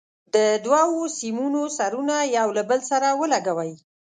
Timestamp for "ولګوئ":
3.19-3.71